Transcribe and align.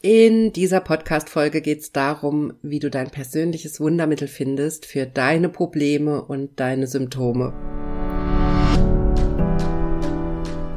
In 0.00 0.52
dieser 0.52 0.78
Podcast-Folge 0.78 1.60
geht 1.60 1.80
es 1.80 1.90
darum, 1.90 2.52
wie 2.62 2.78
du 2.78 2.88
dein 2.88 3.10
persönliches 3.10 3.80
Wundermittel 3.80 4.28
findest 4.28 4.86
für 4.86 5.06
deine 5.06 5.48
Probleme 5.48 6.22
und 6.22 6.60
deine 6.60 6.86
Symptome. 6.86 7.52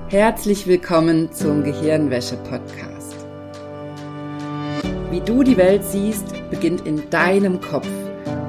Herzlich 0.10 0.66
willkommen 0.66 1.32
zum 1.32 1.64
Gehirnwäsche-Podcast. 1.64 3.16
Wie 5.12 5.22
du 5.22 5.44
die 5.44 5.58
Welt 5.58 5.84
siehst, 5.84 6.26
beginnt 6.50 6.88
in 6.88 7.08
deinem 7.12 7.62
Kopf. 7.62 7.88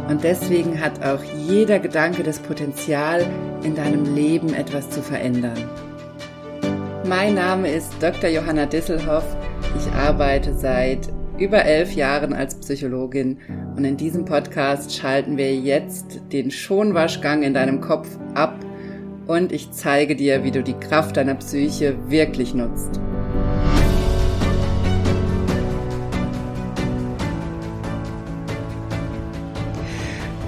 Und 0.08 0.24
deswegen 0.24 0.80
hat 0.80 1.04
auch 1.04 1.22
jeder 1.46 1.80
Gedanke 1.80 2.22
das 2.22 2.38
Potenzial, 2.38 3.26
in 3.62 3.74
deinem 3.74 4.14
Leben 4.14 4.54
etwas 4.54 4.88
zu 4.88 5.02
verändern. 5.02 5.68
Mein 7.04 7.34
Name 7.34 7.70
ist 7.70 7.92
Dr. 8.00 8.30
Johanna 8.30 8.64
Disselhoff 8.64 9.36
ich 9.76 9.92
arbeite 9.92 10.54
seit 10.54 11.08
über 11.38 11.64
elf 11.64 11.94
Jahren 11.94 12.32
als 12.32 12.54
Psychologin 12.56 13.38
und 13.76 13.84
in 13.84 13.96
diesem 13.96 14.24
Podcast 14.24 14.94
schalten 14.94 15.36
wir 15.36 15.54
jetzt 15.54 16.20
den 16.32 16.50
Schonwaschgang 16.50 17.42
in 17.42 17.54
deinem 17.54 17.80
Kopf 17.80 18.08
ab 18.34 18.54
und 19.26 19.50
ich 19.50 19.70
zeige 19.72 20.14
dir, 20.14 20.44
wie 20.44 20.50
du 20.50 20.62
die 20.62 20.74
Kraft 20.74 21.16
deiner 21.16 21.34
Psyche 21.36 21.96
wirklich 22.08 22.54
nutzt. 22.54 23.00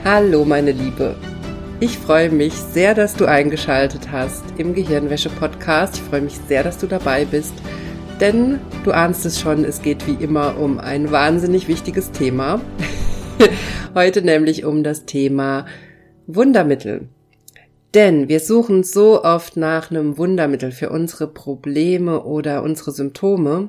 Hallo 0.04 0.44
meine 0.44 0.72
Liebe. 0.72 1.16
Ich 1.80 1.98
freue 1.98 2.30
mich 2.30 2.52
sehr, 2.52 2.94
dass 2.94 3.14
du 3.14 3.24
eingeschaltet 3.24 4.12
hast 4.12 4.44
im 4.58 4.74
Gehirnwäsche-Podcast. 4.74 5.96
Ich 5.96 6.02
freue 6.02 6.20
mich 6.20 6.38
sehr, 6.46 6.62
dass 6.62 6.78
du 6.78 6.86
dabei 6.86 7.24
bist 7.24 7.54
denn 8.24 8.58
du 8.84 8.92
ahnst 8.92 9.26
es 9.26 9.38
schon, 9.38 9.66
es 9.66 9.82
geht 9.82 10.06
wie 10.06 10.14
immer 10.14 10.58
um 10.58 10.78
ein 10.78 11.12
wahnsinnig 11.12 11.68
wichtiges 11.68 12.10
Thema. 12.10 12.58
Heute 13.94 14.22
nämlich 14.22 14.64
um 14.64 14.82
das 14.82 15.04
Thema 15.04 15.66
Wundermittel. 16.26 17.08
Denn 17.92 18.30
wir 18.30 18.40
suchen 18.40 18.82
so 18.82 19.22
oft 19.22 19.58
nach 19.58 19.90
einem 19.90 20.16
Wundermittel 20.16 20.72
für 20.72 20.88
unsere 20.88 21.26
Probleme 21.28 22.24
oder 22.24 22.62
unsere 22.62 22.92
Symptome 22.92 23.68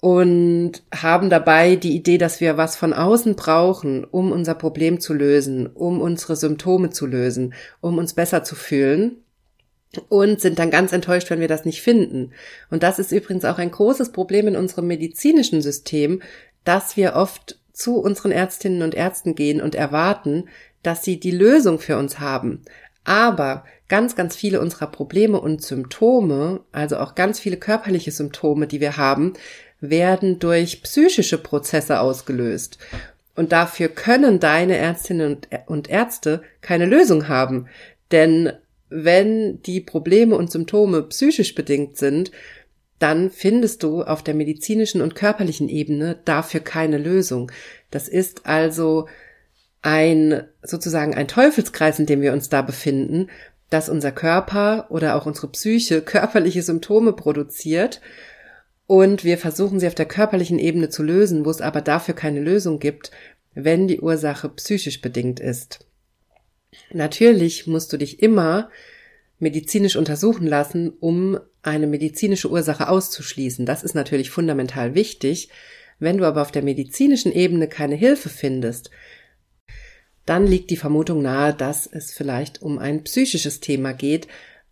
und 0.00 0.84
haben 0.94 1.28
dabei 1.28 1.74
die 1.74 1.96
Idee, 1.96 2.18
dass 2.18 2.40
wir 2.40 2.56
was 2.56 2.76
von 2.76 2.92
außen 2.92 3.34
brauchen, 3.34 4.04
um 4.04 4.30
unser 4.30 4.54
Problem 4.54 5.00
zu 5.00 5.12
lösen, 5.12 5.66
um 5.66 6.00
unsere 6.00 6.36
Symptome 6.36 6.90
zu 6.90 7.04
lösen, 7.04 7.52
um 7.80 7.98
uns 7.98 8.14
besser 8.14 8.44
zu 8.44 8.54
fühlen 8.54 9.23
und 10.08 10.40
sind 10.40 10.58
dann 10.58 10.70
ganz 10.70 10.92
enttäuscht, 10.92 11.30
wenn 11.30 11.40
wir 11.40 11.48
das 11.48 11.64
nicht 11.64 11.82
finden. 11.82 12.32
Und 12.70 12.82
das 12.82 12.98
ist 12.98 13.12
übrigens 13.12 13.44
auch 13.44 13.58
ein 13.58 13.70
großes 13.70 14.12
Problem 14.12 14.48
in 14.48 14.56
unserem 14.56 14.86
medizinischen 14.86 15.62
System, 15.62 16.22
dass 16.64 16.96
wir 16.96 17.14
oft 17.14 17.58
zu 17.72 17.98
unseren 17.98 18.32
Ärztinnen 18.32 18.82
und 18.82 18.94
Ärzten 18.94 19.34
gehen 19.34 19.60
und 19.60 19.74
erwarten, 19.74 20.44
dass 20.82 21.02
sie 21.02 21.18
die 21.18 21.30
Lösung 21.30 21.78
für 21.78 21.96
uns 21.96 22.20
haben. 22.20 22.62
Aber 23.04 23.64
ganz, 23.88 24.16
ganz 24.16 24.34
viele 24.34 24.60
unserer 24.60 24.86
Probleme 24.86 25.40
und 25.40 25.62
Symptome, 25.62 26.60
also 26.72 26.98
auch 26.98 27.14
ganz 27.14 27.38
viele 27.40 27.56
körperliche 27.56 28.12
Symptome, 28.12 28.66
die 28.66 28.80
wir 28.80 28.96
haben, 28.96 29.34
werden 29.80 30.38
durch 30.38 30.82
psychische 30.82 31.38
Prozesse 31.38 32.00
ausgelöst. 32.00 32.78
Und 33.36 33.52
dafür 33.52 33.88
können 33.88 34.40
deine 34.40 34.76
Ärztinnen 34.76 35.38
und 35.66 35.90
Ärzte 35.90 36.42
keine 36.60 36.86
Lösung 36.86 37.28
haben. 37.28 37.66
Denn 38.10 38.52
wenn 38.94 39.60
die 39.62 39.80
Probleme 39.80 40.36
und 40.36 40.50
Symptome 40.50 41.02
psychisch 41.04 41.54
bedingt 41.54 41.96
sind, 41.96 42.30
dann 42.98 43.30
findest 43.30 43.82
du 43.82 44.02
auf 44.02 44.22
der 44.22 44.34
medizinischen 44.34 45.02
und 45.02 45.14
körperlichen 45.14 45.68
Ebene 45.68 46.20
dafür 46.24 46.60
keine 46.60 46.98
Lösung. 46.98 47.50
Das 47.90 48.08
ist 48.08 48.46
also 48.46 49.08
ein 49.82 50.44
sozusagen 50.62 51.14
ein 51.14 51.28
Teufelskreis, 51.28 51.98
in 51.98 52.06
dem 52.06 52.22
wir 52.22 52.32
uns 52.32 52.48
da 52.48 52.62
befinden, 52.62 53.28
dass 53.68 53.88
unser 53.88 54.12
Körper 54.12 54.86
oder 54.90 55.16
auch 55.16 55.26
unsere 55.26 55.48
Psyche 55.48 56.00
körperliche 56.00 56.62
Symptome 56.62 57.12
produziert 57.12 58.00
und 58.86 59.24
wir 59.24 59.38
versuchen 59.38 59.80
sie 59.80 59.86
auf 59.86 59.94
der 59.94 60.06
körperlichen 60.06 60.58
Ebene 60.58 60.88
zu 60.88 61.02
lösen, 61.02 61.44
wo 61.44 61.50
es 61.50 61.60
aber 61.60 61.80
dafür 61.80 62.14
keine 62.14 62.40
Lösung 62.40 62.78
gibt, 62.78 63.10
wenn 63.54 63.88
die 63.88 64.00
Ursache 64.00 64.48
psychisch 64.50 65.00
bedingt 65.00 65.40
ist. 65.40 65.86
Natürlich 66.92 67.66
musst 67.66 67.92
du 67.92 67.96
dich 67.96 68.22
immer 68.22 68.70
medizinisch 69.38 69.96
untersuchen 69.96 70.46
lassen, 70.46 70.90
um 71.00 71.38
eine 71.62 71.86
medizinische 71.86 72.50
Ursache 72.50 72.88
auszuschließen. 72.88 73.66
Das 73.66 73.82
ist 73.82 73.94
natürlich 73.94 74.30
fundamental 74.30 74.94
wichtig. 74.94 75.48
Wenn 75.98 76.18
du 76.18 76.24
aber 76.24 76.42
auf 76.42 76.52
der 76.52 76.62
medizinischen 76.62 77.32
Ebene 77.32 77.68
keine 77.68 77.94
Hilfe 77.94 78.28
findest, 78.28 78.90
dann 80.26 80.46
liegt 80.46 80.70
die 80.70 80.76
Vermutung 80.76 81.22
nahe, 81.22 81.52
dass 81.52 81.86
es 81.86 82.12
vielleicht 82.12 82.62
um 82.62 82.78
ein 82.78 83.04
psychisches 83.04 83.60
Thema 83.60 83.92
geht, 83.92 84.26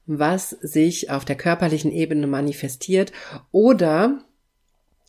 was 0.07 0.51
sich 0.51 1.11
auf 1.11 1.25
der 1.25 1.37
körperlichen 1.37 1.93
Ebene 1.93 2.27
manifestiert 2.27 3.13
oder 3.51 4.25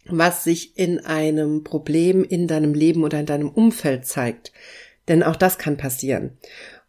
was 0.05 0.43
sich 0.43 0.77
in 0.77 0.99
einem 0.99 1.63
Problem 1.63 2.23
in 2.23 2.47
deinem 2.47 2.73
Leben 2.73 3.03
oder 3.03 3.19
in 3.19 3.25
deinem 3.25 3.49
Umfeld 3.49 4.05
zeigt. 4.05 4.51
Denn 5.07 5.23
auch 5.23 5.35
das 5.35 5.57
kann 5.57 5.77
passieren. 5.77 6.37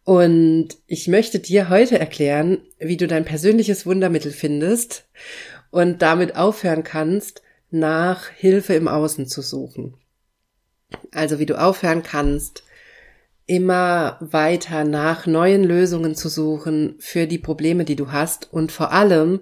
Und 0.05 0.69
ich 0.85 1.07
möchte 1.07 1.39
dir 1.39 1.69
heute 1.69 1.99
erklären, 1.99 2.59
wie 2.77 2.95
du 2.95 3.07
dein 3.07 3.25
persönliches 3.25 3.87
Wundermittel 3.87 4.31
findest 4.31 5.07
und 5.71 6.03
damit 6.03 6.35
aufhören 6.35 6.83
kannst, 6.83 7.41
nach 7.71 8.29
Hilfe 8.29 8.75
im 8.75 8.87
Außen 8.87 9.27
zu 9.27 9.41
suchen. 9.41 9.95
Also 11.11 11.39
wie 11.39 11.47
du 11.47 11.59
aufhören 11.59 12.03
kannst, 12.03 12.63
immer 13.47 14.17
weiter 14.21 14.83
nach 14.83 15.25
neuen 15.25 15.63
Lösungen 15.63 16.13
zu 16.13 16.29
suchen 16.29 16.95
für 16.99 17.25
die 17.25 17.39
Probleme, 17.39 17.83
die 17.83 17.95
du 17.95 18.11
hast 18.11 18.53
und 18.53 18.71
vor 18.71 18.91
allem, 18.91 19.41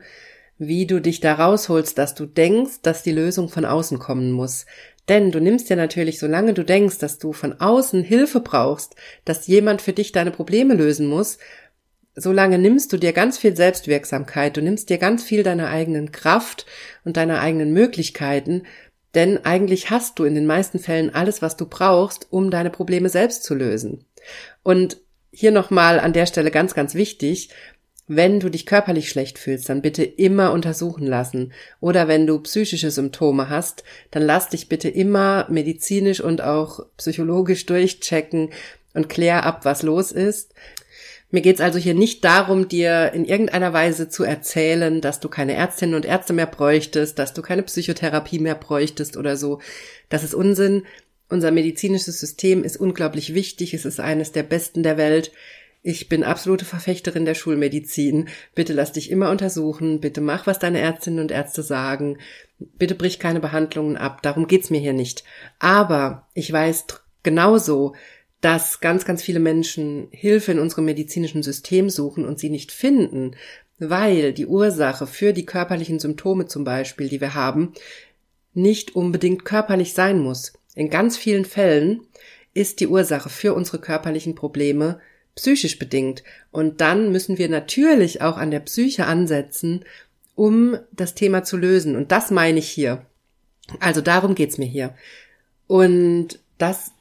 wie 0.57 0.85
du 0.87 1.01
dich 1.01 1.19
da 1.19 1.33
rausholst, 1.33 1.97
dass 1.97 2.15
du 2.15 2.25
denkst, 2.25 2.81
dass 2.83 3.03
die 3.03 3.11
Lösung 3.11 3.49
von 3.49 3.65
außen 3.65 3.99
kommen 3.99 4.31
muss. 4.31 4.65
Denn 5.09 5.31
du 5.31 5.39
nimmst 5.39 5.69
dir 5.69 5.75
natürlich, 5.75 6.19
solange 6.19 6.53
du 6.53 6.63
denkst, 6.63 6.99
dass 6.99 7.19
du 7.19 7.33
von 7.33 7.59
außen 7.59 8.03
Hilfe 8.03 8.39
brauchst, 8.39 8.95
dass 9.25 9.47
jemand 9.47 9.81
für 9.81 9.93
dich 9.93 10.11
deine 10.11 10.31
Probleme 10.31 10.75
lösen 10.75 11.07
muss, 11.07 11.37
solange 12.15 12.57
nimmst 12.57 12.93
du 12.93 12.97
dir 12.97 13.11
ganz 13.11 13.37
viel 13.37 13.55
Selbstwirksamkeit, 13.55 14.55
du 14.55 14.61
nimmst 14.61 14.89
dir 14.89 14.97
ganz 14.97 15.23
viel 15.23 15.43
deiner 15.43 15.69
eigenen 15.69 16.11
Kraft 16.11 16.65
und 17.03 17.17
deiner 17.17 17.41
eigenen 17.41 17.73
Möglichkeiten, 17.73 18.63
denn 19.15 19.43
eigentlich 19.45 19.89
hast 19.89 20.17
du 20.19 20.23
in 20.23 20.35
den 20.35 20.45
meisten 20.45 20.79
Fällen 20.79 21.13
alles, 21.13 21.41
was 21.41 21.57
du 21.57 21.67
brauchst, 21.67 22.27
um 22.31 22.49
deine 22.49 22.69
Probleme 22.69 23.09
selbst 23.09 23.43
zu 23.43 23.53
lösen. 23.53 24.05
Und 24.63 24.97
hier 25.31 25.51
nochmal 25.51 25.99
an 25.99 26.13
der 26.13 26.25
Stelle 26.25 26.51
ganz, 26.51 26.73
ganz 26.73 26.95
wichtig, 26.95 27.49
wenn 28.07 28.39
du 28.39 28.49
dich 28.49 28.65
körperlich 28.65 29.09
schlecht 29.09 29.39
fühlst, 29.39 29.69
dann 29.69 29.81
bitte 29.81 30.03
immer 30.03 30.51
untersuchen 30.51 31.07
lassen. 31.07 31.53
Oder 31.79 32.07
wenn 32.07 32.27
du 32.27 32.39
psychische 32.39 32.91
Symptome 32.91 33.49
hast, 33.49 33.83
dann 34.11 34.23
lass 34.23 34.49
dich 34.49 34.67
bitte 34.67 34.89
immer 34.89 35.47
medizinisch 35.49 36.19
und 36.19 36.41
auch 36.41 36.85
psychologisch 36.97 37.65
durchchecken 37.67 38.49
und 38.93 39.09
klär 39.09 39.45
ab, 39.45 39.63
was 39.63 39.83
los 39.83 40.11
ist. 40.11 40.53
Mir 41.31 41.41
geht's 41.41 41.61
also 41.61 41.79
hier 41.79 41.95
nicht 41.95 42.23
darum, 42.25 42.67
dir 42.67 43.11
in 43.13 43.25
irgendeiner 43.25 43.73
Weise 43.73 44.07
zu 44.07 44.23
erzählen, 44.23 45.01
dass 45.01 45.19
du 45.19 45.29
keine 45.29 45.55
Ärztinnen 45.55 45.95
und 45.95 46.05
Ärzte 46.05 46.31
mehr 46.31 46.45
bräuchtest, 46.45 47.17
dass 47.17 47.33
du 47.33 47.41
keine 47.41 47.63
Psychotherapie 47.63 48.37
mehr 48.37 48.53
bräuchtest 48.53 49.17
oder 49.17 49.35
so. 49.35 49.59
Das 50.09 50.23
ist 50.23 50.35
Unsinn. 50.35 50.83
Unser 51.29 51.49
medizinisches 51.49 52.19
System 52.19 52.63
ist 52.63 52.77
unglaublich 52.77 53.33
wichtig. 53.33 53.73
Es 53.73 53.85
ist 53.85 53.99
eines 53.99 54.31
der 54.31 54.43
besten 54.43 54.83
der 54.83 54.97
Welt. 54.97 55.31
Ich 55.85 56.07
bin 56.07 56.23
absolute 56.23 56.63
Verfechterin 56.63 57.25
der 57.25 57.35
Schulmedizin. 57.35 58.29
Bitte 58.55 58.71
lass 58.71 58.93
dich 58.93 59.11
immer 59.11 59.29
untersuchen. 59.29 59.99
Bitte 59.99 60.21
mach, 60.21 60.47
was 60.47 60.57
deine 60.57 60.79
Ärztinnen 60.79 61.19
und 61.19 61.29
Ärzte 61.29 61.61
sagen. 61.61 62.19
Bitte 62.57 62.95
brich 62.95 63.19
keine 63.19 63.41
Behandlungen 63.41 63.97
ab. 63.97 64.21
Darum 64.21 64.47
geht's 64.47 64.69
mir 64.69 64.79
hier 64.79 64.93
nicht. 64.93 65.25
Aber 65.59 66.29
ich 66.33 66.49
weiß 66.49 66.85
genauso, 67.21 67.95
dass 68.39 68.79
ganz, 68.79 69.03
ganz 69.03 69.21
viele 69.21 69.41
Menschen 69.41 70.07
Hilfe 70.11 70.53
in 70.53 70.59
unserem 70.59 70.85
medizinischen 70.85 71.43
System 71.43 71.89
suchen 71.89 72.23
und 72.23 72.39
sie 72.39 72.49
nicht 72.49 72.71
finden, 72.71 73.35
weil 73.77 74.31
die 74.31 74.45
Ursache 74.45 75.05
für 75.05 75.33
die 75.33 75.45
körperlichen 75.45 75.99
Symptome 75.99 76.45
zum 76.45 76.63
Beispiel, 76.63 77.09
die 77.09 77.19
wir 77.19 77.33
haben, 77.33 77.73
nicht 78.53 78.95
unbedingt 78.95 79.43
körperlich 79.43 79.93
sein 79.93 80.19
muss. 80.19 80.53
In 80.75 80.89
ganz 80.89 81.17
vielen 81.17 81.43
Fällen 81.43 82.07
ist 82.53 82.79
die 82.79 82.87
Ursache 82.87 83.29
für 83.29 83.53
unsere 83.53 83.79
körperlichen 83.79 84.35
Probleme 84.35 85.01
psychisch 85.35 85.79
bedingt. 85.79 86.23
Und 86.51 86.81
dann 86.81 87.11
müssen 87.11 87.37
wir 87.37 87.49
natürlich 87.49 88.21
auch 88.21 88.37
an 88.37 88.51
der 88.51 88.59
Psyche 88.59 89.05
ansetzen, 89.05 89.83
um 90.35 90.77
das 90.91 91.15
Thema 91.15 91.43
zu 91.43 91.57
lösen. 91.57 91.95
Und 91.95 92.11
das 92.11 92.31
meine 92.31 92.59
ich 92.59 92.69
hier. 92.69 93.05
Also 93.79 94.01
darum 94.01 94.35
geht's 94.35 94.57
mir 94.57 94.65
hier. 94.67 94.93
Und 95.67 96.39
das 96.57 96.91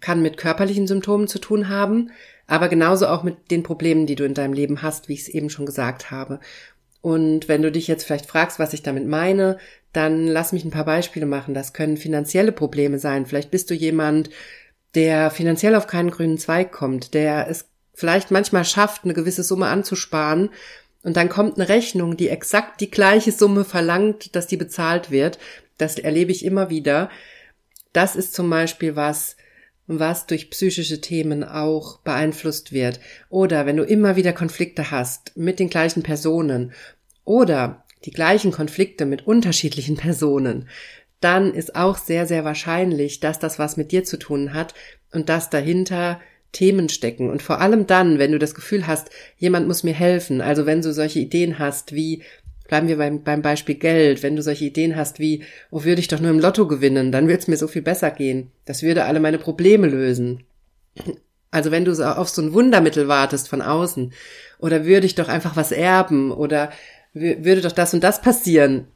kann 0.00 0.22
mit 0.22 0.36
körperlichen 0.36 0.86
Symptomen 0.86 1.28
zu 1.28 1.38
tun 1.38 1.68
haben, 1.68 2.10
aber 2.46 2.68
genauso 2.68 3.08
auch 3.08 3.22
mit 3.22 3.50
den 3.50 3.62
Problemen, 3.62 4.06
die 4.06 4.14
du 4.14 4.24
in 4.24 4.34
deinem 4.34 4.52
Leben 4.52 4.82
hast, 4.82 5.08
wie 5.08 5.14
ich 5.14 5.22
es 5.22 5.28
eben 5.28 5.50
schon 5.50 5.66
gesagt 5.66 6.10
habe. 6.10 6.40
Und 7.00 7.48
wenn 7.48 7.62
du 7.62 7.70
dich 7.70 7.86
jetzt 7.86 8.04
vielleicht 8.04 8.26
fragst, 8.26 8.58
was 8.58 8.72
ich 8.72 8.82
damit 8.82 9.06
meine, 9.06 9.58
dann 9.92 10.26
lass 10.26 10.52
mich 10.52 10.64
ein 10.64 10.70
paar 10.70 10.84
Beispiele 10.84 11.26
machen. 11.26 11.54
Das 11.54 11.72
können 11.72 11.96
finanzielle 11.96 12.52
Probleme 12.52 12.98
sein. 12.98 13.26
Vielleicht 13.26 13.50
bist 13.50 13.70
du 13.70 13.74
jemand, 13.74 14.30
der 14.94 15.30
finanziell 15.30 15.74
auf 15.74 15.86
keinen 15.86 16.10
grünen 16.10 16.38
Zweig 16.38 16.72
kommt, 16.72 17.14
der 17.14 17.48
es 17.48 17.66
vielleicht 17.96 18.30
manchmal 18.30 18.64
schafft, 18.64 19.02
eine 19.02 19.14
gewisse 19.14 19.42
Summe 19.42 19.66
anzusparen, 19.66 20.50
und 21.06 21.16
dann 21.16 21.28
kommt 21.28 21.56
eine 21.56 21.68
Rechnung, 21.68 22.16
die 22.16 22.28
exakt 22.28 22.80
die 22.80 22.90
gleiche 22.90 23.30
Summe 23.30 23.64
verlangt, 23.64 24.34
dass 24.34 24.48
die 24.48 24.56
bezahlt 24.56 25.12
wird. 25.12 25.38
Das 25.78 26.00
erlebe 26.00 26.32
ich 26.32 26.44
immer 26.44 26.68
wieder. 26.68 27.10
Das 27.92 28.16
ist 28.16 28.34
zum 28.34 28.50
Beispiel 28.50 28.96
was, 28.96 29.36
was 29.86 30.26
durch 30.26 30.50
psychische 30.50 31.00
Themen 31.00 31.44
auch 31.44 32.00
beeinflusst 32.00 32.72
wird. 32.72 32.98
Oder 33.28 33.66
wenn 33.66 33.76
du 33.76 33.84
immer 33.84 34.16
wieder 34.16 34.32
Konflikte 34.32 34.90
hast 34.90 35.36
mit 35.36 35.60
den 35.60 35.70
gleichen 35.70 36.02
Personen 36.02 36.72
oder 37.24 37.84
die 38.04 38.10
gleichen 38.10 38.50
Konflikte 38.50 39.06
mit 39.06 39.28
unterschiedlichen 39.28 39.96
Personen, 39.96 40.68
dann 41.20 41.54
ist 41.54 41.76
auch 41.76 41.98
sehr, 41.98 42.26
sehr 42.26 42.44
wahrscheinlich, 42.44 43.20
dass 43.20 43.38
das 43.38 43.60
was 43.60 43.76
mit 43.76 43.92
dir 43.92 44.02
zu 44.02 44.18
tun 44.18 44.54
hat 44.54 44.74
und 45.12 45.28
dass 45.28 45.50
dahinter 45.50 46.20
Themen 46.56 46.88
stecken. 46.88 47.28
Und 47.28 47.42
vor 47.42 47.60
allem 47.60 47.86
dann, 47.86 48.18
wenn 48.18 48.32
du 48.32 48.38
das 48.38 48.54
Gefühl 48.54 48.86
hast, 48.86 49.10
jemand 49.36 49.68
muss 49.68 49.84
mir 49.84 49.92
helfen, 49.92 50.40
also 50.40 50.64
wenn 50.64 50.80
du 50.80 50.90
solche 50.94 51.20
Ideen 51.20 51.58
hast 51.58 51.94
wie, 51.94 52.22
bleiben 52.66 52.88
wir 52.88 52.96
beim, 52.96 53.22
beim 53.22 53.42
Beispiel 53.42 53.74
Geld, 53.74 54.22
wenn 54.22 54.36
du 54.36 54.42
solche 54.42 54.64
Ideen 54.64 54.96
hast 54.96 55.18
wie, 55.18 55.44
oh, 55.70 55.84
würde 55.84 56.00
ich 56.00 56.08
doch 56.08 56.18
nur 56.18 56.30
im 56.30 56.40
Lotto 56.40 56.66
gewinnen, 56.66 57.12
dann 57.12 57.28
würde 57.28 57.40
es 57.40 57.48
mir 57.48 57.58
so 57.58 57.68
viel 57.68 57.82
besser 57.82 58.10
gehen. 58.10 58.52
Das 58.64 58.82
würde 58.82 59.04
alle 59.04 59.20
meine 59.20 59.38
Probleme 59.38 59.86
lösen. 59.86 60.44
Also 61.50 61.70
wenn 61.70 61.84
du 61.84 61.92
auf 61.92 62.30
so 62.30 62.40
ein 62.40 62.54
Wundermittel 62.54 63.06
wartest 63.06 63.50
von 63.50 63.60
außen, 63.60 64.14
oder 64.58 64.86
würde 64.86 65.04
ich 65.04 65.14
doch 65.14 65.28
einfach 65.28 65.56
was 65.56 65.72
erben, 65.72 66.32
oder 66.32 66.72
würde 67.12 67.60
doch 67.60 67.72
das 67.72 67.92
und 67.92 68.02
das 68.02 68.22
passieren, 68.22 68.86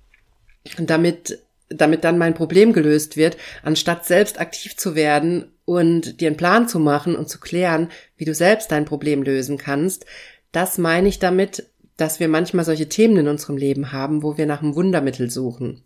damit 0.78 1.38
damit 1.70 2.04
dann 2.04 2.18
mein 2.18 2.34
Problem 2.34 2.72
gelöst 2.72 3.16
wird, 3.16 3.36
anstatt 3.62 4.04
selbst 4.04 4.40
aktiv 4.40 4.76
zu 4.76 4.94
werden 4.94 5.52
und 5.64 6.20
dir 6.20 6.28
einen 6.28 6.36
Plan 6.36 6.68
zu 6.68 6.78
machen 6.78 7.16
und 7.16 7.28
zu 7.28 7.38
klären, 7.38 7.88
wie 8.16 8.24
du 8.24 8.34
selbst 8.34 8.70
dein 8.72 8.84
Problem 8.84 9.22
lösen 9.22 9.56
kannst. 9.56 10.04
Das 10.52 10.78
meine 10.78 11.08
ich 11.08 11.20
damit, 11.20 11.70
dass 11.96 12.18
wir 12.18 12.28
manchmal 12.28 12.64
solche 12.64 12.88
Themen 12.88 13.18
in 13.18 13.28
unserem 13.28 13.56
Leben 13.56 13.92
haben, 13.92 14.22
wo 14.22 14.36
wir 14.36 14.46
nach 14.46 14.62
einem 14.62 14.74
Wundermittel 14.74 15.30
suchen. 15.30 15.82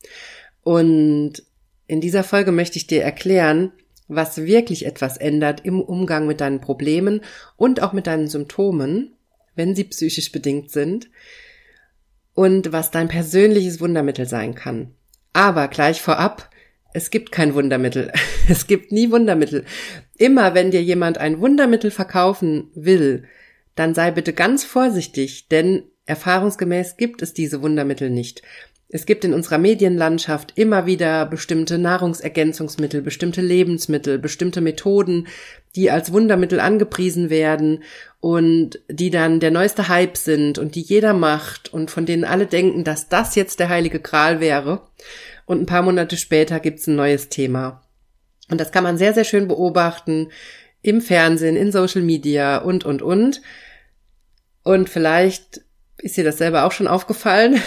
Und 0.63 1.43
in 1.87 2.01
dieser 2.01 2.25
Folge 2.25 2.53
möchte 2.53 2.79
ich 2.79 2.87
dir 2.87 3.03
erklären, 3.03 3.73
was 4.09 4.39
wirklich 4.39 4.87
etwas 4.87 5.17
ändert 5.17 5.65
im 5.65 5.81
Umgang 5.81 6.27
mit 6.27 6.41
deinen 6.41 6.61
Problemen 6.61 7.21
und 7.57 7.83
auch 7.83 7.93
mit 7.93 8.07
deinen 8.07 8.29
Symptomen, 8.29 9.17
wenn 9.55 9.75
sie 9.75 9.85
psychisch 9.85 10.33
bedingt 10.33 10.71
sind, 10.71 11.09
und 12.35 12.73
was 12.73 12.91
dein 12.91 13.09
persönliches 13.09 13.81
Wundermittel 13.81 14.27
sein 14.27 14.55
kann. 14.55 14.95
Aber 15.35 15.69
gleich 15.69 16.01
vorab, 16.01 16.49
es 16.95 17.11
gibt 17.11 17.33
kein 17.33 17.53
Wundermittel. 17.55 18.11
Es 18.47 18.67
gibt 18.67 18.93
nie 18.93 19.11
Wundermittel. 19.11 19.65
Immer 20.19 20.55
wenn 20.55 20.71
dir 20.71 20.83
jemand 20.83 21.17
ein 21.17 21.41
Wundermittel 21.41 21.91
verkaufen 21.91 22.71
will, 22.75 23.25
dann 23.75 23.95
sei 23.95 24.11
bitte 24.11 24.35
ganz 24.35 24.65
vorsichtig, 24.65 25.49
denn 25.49 25.85
erfahrungsgemäß 26.05 26.99
gibt 26.99 27.23
es 27.23 27.33
diese 27.33 27.63
Wundermittel 27.63 28.11
nicht. 28.11 28.43
Es 28.95 29.07
gibt 29.07 29.25
in 29.25 29.35
unserer 29.35 29.59
Medienlandschaft 29.59 30.53
immer 30.55 30.87
wieder 30.87 31.27
bestimmte 31.27 31.79
Nahrungsergänzungsmittel, 31.79 33.03
bestimmte 33.03 33.41
Lebensmittel, 33.41 34.21
bestimmte 34.21 34.61
Methoden, 34.61 35.27
die 35.75 35.91
als 35.91 36.13
Wundermittel 36.13 36.61
angepriesen 36.61 37.29
werden 37.29 37.83
und 38.21 38.79
die 38.89 39.11
dann 39.11 39.41
der 39.41 39.51
neueste 39.51 39.89
Hype 39.89 40.17
sind 40.17 40.59
und 40.59 40.77
die 40.77 40.81
jeder 40.81 41.13
macht 41.13 41.75
und 41.75 41.91
von 41.91 42.07
denen 42.07 42.23
alle 42.23 42.47
denken, 42.47 42.85
dass 42.85 43.09
das 43.09 43.35
jetzt 43.35 43.59
der 43.59 43.69
heilige 43.69 43.99
Gral 43.99 44.39
wäre 44.39 44.83
und 45.45 45.61
ein 45.61 45.67
paar 45.67 45.83
Monate 45.83 46.17
später 46.17 46.61
gibt's 46.61 46.87
ein 46.87 46.95
neues 46.95 47.29
Thema. 47.29 47.83
Und 48.49 48.61
das 48.61 48.71
kann 48.71 48.85
man 48.85 48.97
sehr, 48.97 49.13
sehr 49.13 49.25
schön 49.25 49.49
beobachten 49.49 50.31
im 50.83 51.01
Fernsehen, 51.01 51.57
in 51.57 51.73
Social 51.73 52.03
Media 52.03 52.59
und, 52.59 52.85
und, 52.85 53.03
und. 53.03 53.43
Und 54.63 54.89
vielleicht 54.89 55.63
ist 55.99 56.17
dir 56.17 56.23
das 56.23 56.39
selber 56.39 56.63
auch 56.63 56.71
schon 56.71 56.87
aufgefallen. 56.87 57.61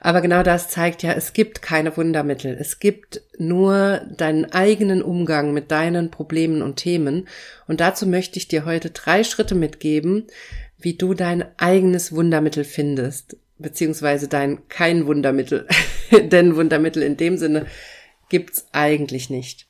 Aber 0.00 0.20
genau 0.20 0.42
das 0.42 0.68
zeigt 0.68 1.02
ja, 1.02 1.12
es 1.12 1.32
gibt 1.32 1.62
keine 1.62 1.96
Wundermittel. 1.96 2.56
Es 2.58 2.78
gibt 2.78 3.22
nur 3.38 4.02
deinen 4.16 4.52
eigenen 4.52 5.02
Umgang 5.02 5.52
mit 5.52 5.70
deinen 5.70 6.10
Problemen 6.10 6.62
und 6.62 6.76
Themen. 6.76 7.28
Und 7.66 7.80
dazu 7.80 8.06
möchte 8.06 8.38
ich 8.38 8.48
dir 8.48 8.64
heute 8.64 8.90
drei 8.90 9.24
Schritte 9.24 9.54
mitgeben, 9.54 10.26
wie 10.78 10.94
du 10.94 11.14
dein 11.14 11.44
eigenes 11.56 12.12
Wundermittel 12.12 12.64
findest 12.64 13.36
beziehungsweise 13.58 14.28
dein 14.28 14.68
kein 14.68 15.06
Wundermittel. 15.06 15.66
Denn 16.10 16.56
Wundermittel 16.56 17.02
in 17.02 17.16
dem 17.16 17.36
Sinne 17.36 17.66
gibt's 18.28 18.66
eigentlich 18.72 19.30
nicht. 19.30 19.66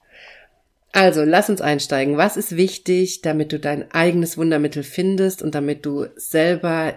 Also, 0.93 1.25
lass 1.25 1.50
uns 1.50 1.61
einsteigen. 1.61 2.17
Was 2.17 2.37
ist 2.37 2.56
wichtig, 2.56 3.20
damit 3.23 3.52
du 3.52 3.58
dein 3.58 3.90
eigenes 3.90 4.38
Wundermittel 4.38 4.85
findest 4.85 5.43
und 5.43 5.55
damit 5.55 5.85
du 5.85 6.06
selber 6.14 6.94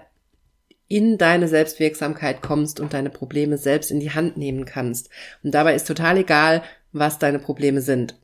in 0.88 1.18
deine 1.18 1.48
Selbstwirksamkeit 1.48 2.42
kommst 2.42 2.80
und 2.80 2.94
deine 2.94 3.10
Probleme 3.10 3.58
selbst 3.58 3.92
in 3.92 4.00
die 4.00 4.12
Hand 4.12 4.38
nehmen 4.38 4.66
kannst. 4.66 5.10
Und 5.44 5.54
dabei 5.54 5.76
ist 5.76 5.88
total 5.88 6.18
egal, 6.18 6.64
was 6.92 7.20
deine 7.20 7.40
Probleme 7.40 7.82
sind. 7.82 8.16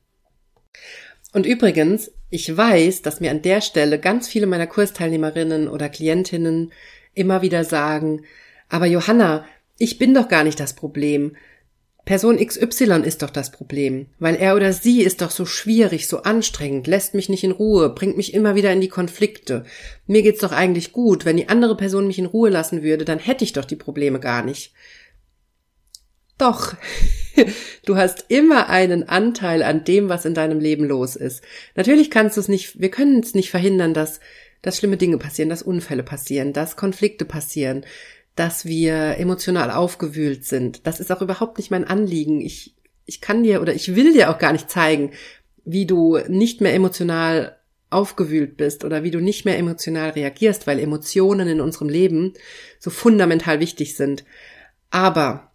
Und 1.33 1.45
übrigens, 1.45 2.12
ich 2.30 2.56
weiß, 2.56 3.01
dass 3.01 3.19
mir 3.19 3.31
an 3.31 3.42
der 3.42 3.62
Stelle 3.62 4.00
ganz 4.00 4.27
viele 4.27 4.48
meiner 4.48 4.68
Kursteilnehmerinnen 4.68 5.68
oder 5.68 5.89
Klientinnen 5.89 6.71
immer 7.13 7.42
wieder 7.42 7.63
sagen, 7.63 8.24
aber 8.69 8.86
Johanna, 8.86 9.45
ich 9.77 10.00
bin 10.00 10.13
doch 10.13 10.27
gar 10.27 10.44
nicht 10.44 10.60
das 10.60 10.74
Problem. 10.74 11.36
Person 12.05 12.38
XY 12.38 13.03
ist 13.05 13.21
doch 13.21 13.29
das 13.29 13.51
Problem, 13.51 14.07
weil 14.19 14.35
er 14.35 14.55
oder 14.55 14.73
sie 14.73 15.01
ist 15.01 15.21
doch 15.21 15.31
so 15.31 15.45
schwierig, 15.45 16.09
so 16.09 16.23
anstrengend, 16.23 16.85
lässt 16.85 17.13
mich 17.13 17.29
nicht 17.29 17.45
in 17.45 17.51
Ruhe, 17.51 17.89
bringt 17.89 18.17
mich 18.17 18.33
immer 18.33 18.55
wieder 18.55 18.73
in 18.73 18.81
die 18.81 18.89
Konflikte. 18.89 19.63
Mir 20.05 20.21
geht's 20.21 20.41
doch 20.41 20.51
eigentlich 20.51 20.91
gut, 20.91 21.23
wenn 21.23 21.38
die 21.38 21.47
andere 21.47 21.77
Person 21.77 22.07
mich 22.07 22.19
in 22.19 22.25
Ruhe 22.25 22.50
lassen 22.50 22.83
würde, 22.83 23.05
dann 23.05 23.19
hätte 23.19 23.45
ich 23.45 23.53
doch 23.53 23.63
die 23.63 23.77
Probleme 23.77 24.19
gar 24.19 24.44
nicht. 24.44 24.73
Doch, 26.38 26.75
du 27.85 27.95
hast 27.95 28.25
immer 28.27 28.67
einen 28.67 29.07
Anteil 29.07 29.63
an 29.63 29.85
dem, 29.85 30.09
was 30.09 30.25
in 30.25 30.33
deinem 30.33 30.59
Leben 30.59 30.83
los 30.83 31.15
ist. 31.15 31.41
Natürlich 31.75 32.11
kannst 32.11 32.35
du 32.35 32.41
es 32.41 32.50
nicht, 32.50 32.81
wir 32.81 32.91
können 32.91 33.21
es 33.21 33.33
nicht 33.33 33.50
verhindern, 33.50 33.94
dass, 33.94 34.19
dass 34.61 34.77
schlimme 34.77 34.97
Dinge 34.97 35.19
passieren, 35.19 35.50
dass 35.50 35.63
Unfälle 35.63 36.03
passieren, 36.03 36.51
dass 36.51 36.75
Konflikte 36.75 37.23
passieren, 37.23 37.85
dass 38.35 38.65
wir 38.65 39.18
emotional 39.18 39.71
aufgewühlt 39.71 40.45
sind. 40.45 40.88
Das 40.88 41.00
ist 41.00 41.12
auch 41.12 41.21
überhaupt 41.21 41.57
nicht 41.57 41.71
mein 41.71 41.85
Anliegen. 41.85 42.41
Ich, 42.41 42.75
ich 43.06 43.21
kann 43.21 43.44
dir 43.44 43.62
oder 43.62 43.74
ich 43.74 43.95
will 43.95 44.13
dir 44.13 44.30
auch 44.30 44.39
gar 44.39 44.53
nicht 44.53 44.69
zeigen, 44.69 45.12
wie 45.65 45.86
du 45.86 46.17
nicht 46.27 46.62
mehr 46.62 46.74
emotional 46.74 47.57
aufgewühlt 47.89 48.57
bist 48.57 48.84
oder 48.84 49.03
wie 49.03 49.12
du 49.12 49.19
nicht 49.19 49.46
mehr 49.46 49.57
emotional 49.57 50.10
reagierst, 50.12 50.65
weil 50.65 50.79
Emotionen 50.79 51.48
in 51.48 51.62
unserem 51.62 51.89
Leben 51.89 52.34
so 52.79 52.89
fundamental 52.89 53.60
wichtig 53.60 53.96
sind. 53.96 54.25
Aber 54.89 55.51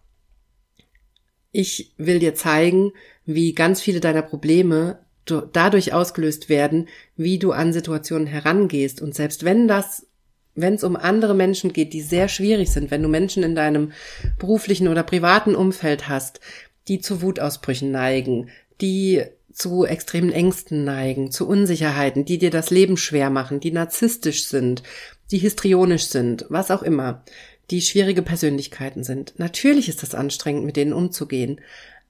ich 1.51 1.93
will 1.97 2.19
dir 2.19 2.35
zeigen, 2.35 2.93
wie 3.25 3.53
ganz 3.53 3.81
viele 3.81 3.99
deiner 3.99 4.21
Probleme 4.21 4.99
dadurch 5.25 5.93
ausgelöst 5.93 6.49
werden, 6.49 6.87
wie 7.15 7.37
du 7.37 7.51
an 7.51 7.73
Situationen 7.73 8.25
herangehst. 8.25 9.01
Und 9.01 9.13
selbst 9.13 9.43
wenn 9.43 9.67
das 9.67 10.07
wenn 10.55 10.73
es 10.75 10.83
um 10.83 10.95
andere 10.95 11.33
Menschen 11.33 11.73
geht, 11.73 11.93
die 11.93 12.01
sehr 12.01 12.27
schwierig 12.27 12.71
sind, 12.71 12.91
wenn 12.91 13.03
du 13.03 13.09
Menschen 13.09 13.43
in 13.43 13.55
deinem 13.55 13.91
beruflichen 14.37 14.87
oder 14.87 15.03
privaten 15.03 15.55
Umfeld 15.55 16.09
hast, 16.09 16.39
die 16.87 16.99
zu 16.99 17.21
Wutausbrüchen 17.21 17.91
neigen, 17.91 18.49
die 18.81 19.23
zu 19.51 19.85
extremen 19.85 20.31
Ängsten 20.31 20.83
neigen, 20.83 21.31
zu 21.31 21.47
Unsicherheiten, 21.47 22.25
die 22.25 22.37
dir 22.37 22.49
das 22.49 22.69
Leben 22.69 22.97
schwer 22.97 23.29
machen, 23.29 23.59
die 23.59 23.71
narzisstisch 23.71 24.45
sind, 24.45 24.83
die 25.31 25.37
histrionisch 25.37 26.05
sind, 26.05 26.45
was 26.49 26.71
auch 26.71 26.81
immer, 26.81 27.23
die 27.69 27.81
schwierige 27.81 28.21
Persönlichkeiten 28.21 29.03
sind. 29.03 29.33
Natürlich 29.37 29.89
ist 29.89 30.01
das 30.01 30.15
anstrengend, 30.15 30.65
mit 30.65 30.75
denen 30.75 30.93
umzugehen. 30.93 31.61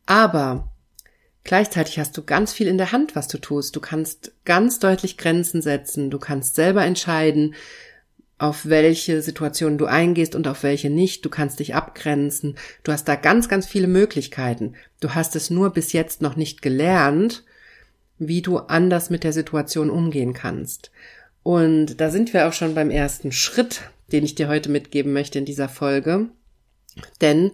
Aber 0.05 0.71
gleichzeitig 1.43 1.99
hast 1.99 2.15
du 2.17 2.23
ganz 2.23 2.53
viel 2.53 2.67
in 2.67 2.77
der 2.77 2.91
Hand, 2.91 3.15
was 3.15 3.27
du 3.27 3.37
tust. 3.37 3.75
Du 3.75 3.81
kannst 3.81 4.31
ganz 4.45 4.79
deutlich 4.79 5.17
Grenzen 5.17 5.61
setzen. 5.61 6.09
Du 6.09 6.19
kannst 6.19 6.55
selber 6.55 6.85
entscheiden, 6.85 7.55
auf 8.39 8.67
welche 8.67 9.21
Situationen 9.21 9.77
du 9.77 9.85
eingehst 9.85 10.33
und 10.33 10.47
auf 10.47 10.63
welche 10.63 10.89
nicht. 10.89 11.23
Du 11.25 11.29
kannst 11.29 11.59
dich 11.59 11.75
abgrenzen. 11.75 12.55
Du 12.83 12.91
hast 12.91 13.07
da 13.07 13.15
ganz, 13.15 13.49
ganz 13.49 13.67
viele 13.67 13.87
Möglichkeiten. 13.87 14.73
Du 15.01 15.13
hast 15.13 15.35
es 15.35 15.49
nur 15.49 15.71
bis 15.71 15.91
jetzt 15.91 16.21
noch 16.21 16.37
nicht 16.37 16.61
gelernt, 16.61 17.43
wie 18.17 18.41
du 18.41 18.57
anders 18.57 19.09
mit 19.09 19.23
der 19.23 19.33
Situation 19.33 19.89
umgehen 19.89 20.33
kannst. 20.33 20.89
Und 21.43 21.99
da 21.99 22.09
sind 22.09 22.33
wir 22.33 22.47
auch 22.47 22.53
schon 22.53 22.75
beim 22.75 22.89
ersten 22.89 23.31
Schritt, 23.31 23.81
den 24.11 24.23
ich 24.23 24.35
dir 24.35 24.47
heute 24.47 24.69
mitgeben 24.69 25.11
möchte 25.11 25.37
in 25.37 25.45
dieser 25.45 25.69
Folge. 25.69 26.29
Denn 27.21 27.51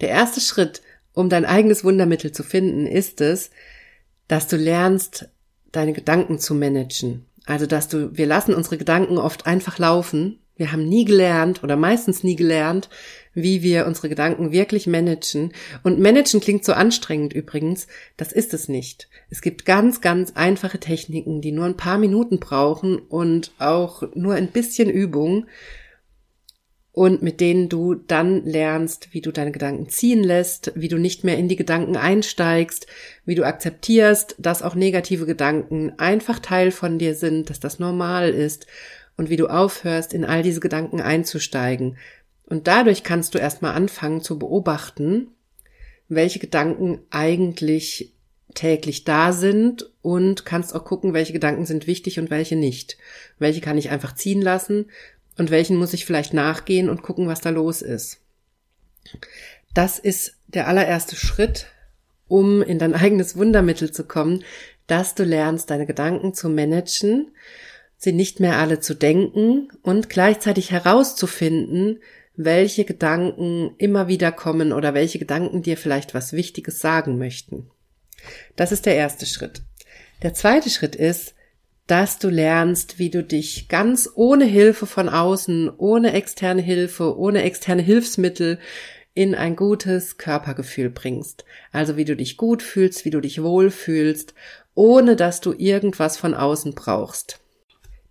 der 0.00 0.08
erste 0.08 0.40
Schritt, 0.40 0.82
um 1.12 1.28
dein 1.28 1.44
eigenes 1.44 1.84
Wundermittel 1.84 2.32
zu 2.32 2.42
finden, 2.42 2.86
ist 2.86 3.20
es, 3.20 3.50
dass 4.26 4.48
du 4.48 4.56
lernst, 4.56 5.28
deine 5.70 5.92
Gedanken 5.92 6.38
zu 6.38 6.54
managen. 6.54 7.26
Also, 7.46 7.66
dass 7.66 7.88
du, 7.88 8.16
wir 8.16 8.26
lassen 8.26 8.54
unsere 8.54 8.78
Gedanken 8.78 9.18
oft 9.18 9.46
einfach 9.46 9.78
laufen, 9.78 10.38
Wir 10.56 10.70
haben 10.70 10.88
nie 10.88 11.04
gelernt 11.04 11.64
oder 11.64 11.74
meistens 11.74 12.22
nie 12.22 12.36
gelernt, 12.36 12.88
wie 13.34 13.62
wir 13.62 13.86
unsere 13.86 14.08
Gedanken 14.08 14.52
wirklich 14.52 14.86
managen. 14.86 15.52
Und 15.82 15.98
managen 15.98 16.40
klingt 16.40 16.64
so 16.64 16.72
anstrengend 16.72 17.32
übrigens. 17.32 17.88
Das 18.16 18.30
ist 18.30 18.54
es 18.54 18.68
nicht. 18.68 19.08
Es 19.30 19.42
gibt 19.42 19.64
ganz, 19.64 20.00
ganz 20.00 20.32
einfache 20.36 20.78
Techniken, 20.78 21.40
die 21.40 21.50
nur 21.50 21.64
ein 21.64 21.76
paar 21.76 21.98
Minuten 21.98 22.38
brauchen 22.38 22.98
und 22.98 23.50
auch 23.58 24.04
nur 24.14 24.34
ein 24.34 24.48
bisschen 24.48 24.88
Übung 24.88 25.46
und 26.94 27.22
mit 27.22 27.40
denen 27.40 27.68
du 27.68 27.96
dann 27.96 28.44
lernst, 28.44 29.08
wie 29.10 29.20
du 29.20 29.32
deine 29.32 29.50
Gedanken 29.50 29.88
ziehen 29.88 30.22
lässt, 30.22 30.70
wie 30.76 30.86
du 30.86 30.96
nicht 30.96 31.24
mehr 31.24 31.36
in 31.36 31.48
die 31.48 31.56
Gedanken 31.56 31.96
einsteigst, 31.96 32.86
wie 33.24 33.34
du 33.34 33.44
akzeptierst, 33.44 34.36
dass 34.38 34.62
auch 34.62 34.76
negative 34.76 35.26
Gedanken 35.26 35.92
einfach 35.98 36.38
Teil 36.38 36.70
von 36.70 37.00
dir 37.00 37.16
sind, 37.16 37.50
dass 37.50 37.58
das 37.58 37.80
normal 37.80 38.30
ist 38.30 38.68
und 39.16 39.28
wie 39.28 39.36
du 39.36 39.48
aufhörst, 39.48 40.14
in 40.14 40.24
all 40.24 40.44
diese 40.44 40.60
Gedanken 40.60 41.00
einzusteigen. 41.00 41.98
Und 42.46 42.68
dadurch 42.68 43.02
kannst 43.02 43.34
du 43.34 43.38
erstmal 43.38 43.74
anfangen 43.74 44.20
zu 44.20 44.38
beobachten, 44.38 45.32
welche 46.08 46.38
Gedanken 46.38 47.00
eigentlich 47.10 48.12
täglich 48.54 49.02
da 49.02 49.32
sind 49.32 49.90
und 50.00 50.44
kannst 50.44 50.76
auch 50.76 50.84
gucken, 50.84 51.12
welche 51.12 51.32
Gedanken 51.32 51.66
sind 51.66 51.88
wichtig 51.88 52.20
und 52.20 52.30
welche 52.30 52.54
nicht. 52.54 52.98
Welche 53.40 53.60
kann 53.60 53.78
ich 53.78 53.90
einfach 53.90 54.14
ziehen 54.14 54.40
lassen 54.40 54.86
und 55.36 55.50
welchen 55.50 55.76
muss 55.76 55.92
ich 55.92 56.04
vielleicht 56.04 56.34
nachgehen 56.34 56.88
und 56.88 57.02
gucken, 57.02 57.28
was 57.28 57.40
da 57.40 57.50
los 57.50 57.82
ist. 57.82 58.20
Das 59.74 59.98
ist 59.98 60.36
der 60.46 60.68
allererste 60.68 61.16
Schritt, 61.16 61.66
um 62.28 62.62
in 62.62 62.78
dein 62.78 62.94
eigenes 62.94 63.36
Wundermittel 63.36 63.90
zu 63.90 64.04
kommen, 64.04 64.44
dass 64.86 65.14
du 65.14 65.24
lernst, 65.24 65.70
deine 65.70 65.86
Gedanken 65.86 66.34
zu 66.34 66.48
managen, 66.48 67.32
sie 67.96 68.12
nicht 68.12 68.40
mehr 68.40 68.58
alle 68.58 68.80
zu 68.80 68.94
denken 68.94 69.68
und 69.82 70.10
gleichzeitig 70.10 70.70
herauszufinden, 70.70 72.00
welche 72.36 72.84
Gedanken 72.84 73.74
immer 73.78 74.08
wieder 74.08 74.32
kommen 74.32 74.72
oder 74.72 74.92
welche 74.92 75.18
Gedanken 75.18 75.62
dir 75.62 75.76
vielleicht 75.76 76.14
was 76.14 76.32
Wichtiges 76.32 76.80
sagen 76.80 77.16
möchten. 77.16 77.70
Das 78.56 78.72
ist 78.72 78.86
der 78.86 78.96
erste 78.96 79.26
Schritt. 79.26 79.62
Der 80.22 80.34
zweite 80.34 80.70
Schritt 80.70 80.96
ist, 80.96 81.33
dass 81.86 82.18
du 82.18 82.30
lernst, 82.30 82.98
wie 82.98 83.10
du 83.10 83.22
dich 83.22 83.68
ganz 83.68 84.08
ohne 84.14 84.44
Hilfe 84.44 84.86
von 84.86 85.08
außen, 85.08 85.70
ohne 85.76 86.12
externe 86.12 86.62
Hilfe, 86.62 87.16
ohne 87.18 87.42
externe 87.42 87.82
Hilfsmittel 87.82 88.58
in 89.12 89.34
ein 89.34 89.54
gutes 89.54 90.16
Körpergefühl 90.16 90.90
bringst. 90.90 91.44
Also 91.72 91.96
wie 91.96 92.04
du 92.04 92.16
dich 92.16 92.36
gut 92.36 92.62
fühlst, 92.62 93.04
wie 93.04 93.10
du 93.10 93.20
dich 93.20 93.42
wohl 93.42 93.70
fühlst, 93.70 94.34
ohne 94.74 95.14
dass 95.14 95.40
du 95.40 95.52
irgendwas 95.52 96.16
von 96.16 96.34
außen 96.34 96.74
brauchst. 96.74 97.40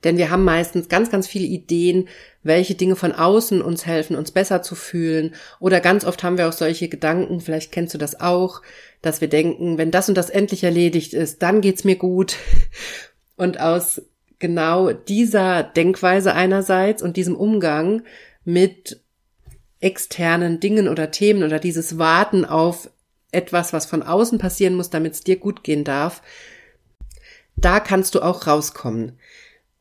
Denn 0.03 0.17
wir 0.17 0.29
haben 0.29 0.43
meistens 0.43 0.89
ganz, 0.89 1.09
ganz 1.09 1.27
viele 1.27 1.45
Ideen, 1.45 2.09
welche 2.43 2.75
Dinge 2.75 2.95
von 2.95 3.13
außen 3.13 3.61
uns 3.61 3.85
helfen, 3.85 4.17
uns 4.17 4.31
besser 4.31 4.61
zu 4.61 4.75
fühlen. 4.75 5.33
Oder 5.59 5.79
ganz 5.79 6.03
oft 6.03 6.23
haben 6.23 6.37
wir 6.37 6.49
auch 6.49 6.53
solche 6.53 6.89
Gedanken, 6.89 7.39
vielleicht 7.39 7.71
kennst 7.71 7.93
du 7.93 7.97
das 7.97 8.19
auch, 8.19 8.61
dass 9.01 9.21
wir 9.21 9.29
denken, 9.29 9.77
wenn 9.77 9.91
das 9.91 10.09
und 10.09 10.15
das 10.15 10.29
endlich 10.29 10.63
erledigt 10.63 11.13
ist, 11.13 11.41
dann 11.41 11.61
geht's 11.61 11.85
mir 11.85 11.95
gut. 11.95 12.35
Und 13.35 13.59
aus 13.59 14.01
genau 14.39 14.91
dieser 14.91 15.63
Denkweise 15.63 16.33
einerseits 16.33 17.01
und 17.01 17.17
diesem 17.17 17.35
Umgang 17.35 18.03
mit 18.43 19.01
externen 19.79 20.59
Dingen 20.59 20.87
oder 20.87 21.11
Themen 21.11 21.43
oder 21.43 21.59
dieses 21.59 21.97
Warten 21.97 22.45
auf 22.45 22.89
etwas, 23.31 23.73
was 23.73 23.85
von 23.85 24.03
außen 24.03 24.37
passieren 24.37 24.75
muss, 24.75 24.89
damit 24.89 25.13
es 25.13 25.23
dir 25.23 25.37
gut 25.37 25.63
gehen 25.63 25.83
darf, 25.83 26.21
da 27.55 27.79
kannst 27.79 28.15
du 28.15 28.21
auch 28.21 28.47
rauskommen. 28.47 29.17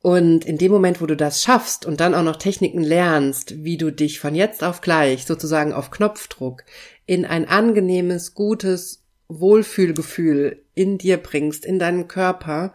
Und 0.01 0.45
in 0.45 0.59
dem 0.59 0.73
Moment, 0.73 1.01
wo 1.01 1.07
du 1.07 1.17
das 1.17 1.43
schaffst 1.43 1.87
und 1.87 2.01
dann 2.01 2.15
auch 2.15 2.25
noch 2.25 2.37
Techniken 2.37 2.83
lernst, 2.83 3.63
wie 3.65 3.77
du 3.77 3.93
dich 3.93 4.19
von 4.19 4.35
jetzt 4.35 4.65
auf 4.65 4.81
gleich 4.81 5.27
sozusagen 5.27 5.73
auf 5.73 5.93
Knopfdruck 5.93 6.65
in 7.07 7.25
ein 7.25 7.49
angenehmes, 7.49 8.35
gutes 8.35 9.05
Wohlfühlgefühl 9.29 10.63
in 10.75 10.99
dir 10.99 11.19
bringst, 11.19 11.65
in 11.65 11.79
deinen 11.79 12.09
Körper, 12.09 12.75